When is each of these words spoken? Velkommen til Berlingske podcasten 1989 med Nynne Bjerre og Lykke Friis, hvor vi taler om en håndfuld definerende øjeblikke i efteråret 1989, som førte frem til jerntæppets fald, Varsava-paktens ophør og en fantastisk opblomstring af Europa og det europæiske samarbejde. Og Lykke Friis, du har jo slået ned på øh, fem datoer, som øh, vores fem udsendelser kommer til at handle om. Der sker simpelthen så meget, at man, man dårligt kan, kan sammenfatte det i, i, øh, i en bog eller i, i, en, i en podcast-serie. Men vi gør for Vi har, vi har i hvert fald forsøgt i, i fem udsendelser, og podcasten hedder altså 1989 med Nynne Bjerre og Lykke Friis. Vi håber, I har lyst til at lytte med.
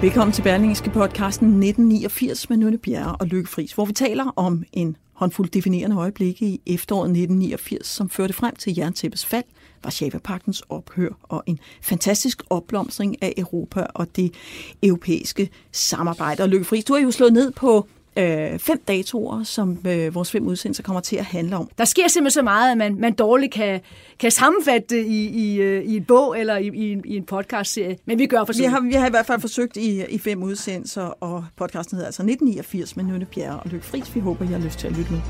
Velkommen 0.00 0.32
til 0.32 0.42
Berlingske 0.42 0.90
podcasten 0.90 1.48
1989 1.48 2.50
med 2.50 2.56
Nynne 2.56 2.78
Bjerre 2.78 3.16
og 3.16 3.26
Lykke 3.26 3.48
Friis, 3.48 3.72
hvor 3.72 3.84
vi 3.84 3.92
taler 3.92 4.32
om 4.36 4.64
en 4.72 4.96
håndfuld 5.12 5.48
definerende 5.48 5.96
øjeblikke 5.96 6.46
i 6.46 6.60
efteråret 6.66 7.06
1989, 7.06 7.86
som 7.86 8.10
førte 8.10 8.32
frem 8.34 8.56
til 8.56 8.78
jerntæppets 8.78 9.26
fald, 9.26 9.44
Varsava-paktens 9.84 10.62
ophør 10.68 11.08
og 11.22 11.42
en 11.46 11.58
fantastisk 11.82 12.42
opblomstring 12.50 13.22
af 13.22 13.32
Europa 13.36 13.86
og 13.94 14.16
det 14.16 14.34
europæiske 14.82 15.50
samarbejde. 15.72 16.42
Og 16.42 16.48
Lykke 16.48 16.64
Friis, 16.64 16.84
du 16.84 16.94
har 16.94 17.00
jo 17.00 17.10
slået 17.10 17.32
ned 17.32 17.52
på 17.52 17.88
øh, 18.16 18.58
fem 18.58 18.82
datoer, 18.88 19.42
som 19.42 19.78
øh, 19.86 20.14
vores 20.14 20.30
fem 20.30 20.46
udsendelser 20.46 20.82
kommer 20.82 21.00
til 21.00 21.16
at 21.16 21.24
handle 21.24 21.56
om. 21.56 21.70
Der 21.78 21.84
sker 21.84 22.08
simpelthen 22.08 22.30
så 22.30 22.42
meget, 22.42 22.72
at 22.72 22.78
man, 22.78 22.96
man 23.00 23.12
dårligt 23.12 23.52
kan, 23.52 23.80
kan 24.18 24.30
sammenfatte 24.30 24.96
det 24.96 25.06
i, 25.06 25.28
i, 25.28 25.60
øh, 25.60 25.84
i 25.84 25.96
en 25.96 26.04
bog 26.04 26.40
eller 26.40 26.56
i, 26.56 26.70
i, 26.74 26.92
en, 26.92 27.02
i 27.04 27.16
en 27.16 27.24
podcast-serie. 27.24 27.96
Men 28.04 28.18
vi 28.18 28.26
gør 28.26 28.44
for 28.44 28.52
Vi 28.58 28.64
har, 28.64 28.80
vi 28.80 28.92
har 28.92 29.06
i 29.06 29.10
hvert 29.10 29.26
fald 29.26 29.40
forsøgt 29.40 29.76
i, 29.76 30.04
i 30.08 30.18
fem 30.18 30.42
udsendelser, 30.42 31.02
og 31.02 31.44
podcasten 31.56 31.96
hedder 31.96 32.06
altså 32.06 32.22
1989 32.22 32.96
med 32.96 33.04
Nynne 33.04 33.26
Bjerre 33.34 33.60
og 33.60 33.70
Lykke 33.70 33.86
Friis. 33.86 34.14
Vi 34.14 34.20
håber, 34.20 34.44
I 34.44 34.48
har 34.48 34.58
lyst 34.58 34.78
til 34.78 34.86
at 34.86 34.96
lytte 34.96 35.12
med. 35.12 35.20